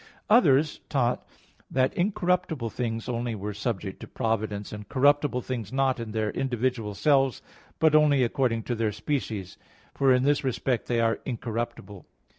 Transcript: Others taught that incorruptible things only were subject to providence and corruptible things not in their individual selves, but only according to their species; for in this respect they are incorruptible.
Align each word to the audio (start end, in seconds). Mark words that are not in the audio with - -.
Others 0.31 0.79
taught 0.89 1.23
that 1.69 1.93
incorruptible 1.93 2.71
things 2.71 3.07
only 3.07 3.35
were 3.35 3.53
subject 3.53 3.99
to 3.99 4.07
providence 4.07 4.73
and 4.73 4.89
corruptible 4.89 5.41
things 5.43 5.71
not 5.71 5.99
in 5.99 6.09
their 6.11 6.31
individual 6.31 6.95
selves, 6.95 7.43
but 7.77 7.93
only 7.93 8.23
according 8.23 8.63
to 8.63 8.73
their 8.73 8.91
species; 8.91 9.59
for 9.93 10.11
in 10.11 10.23
this 10.23 10.43
respect 10.43 10.87
they 10.87 10.99
are 10.99 11.19
incorruptible. 11.23 12.07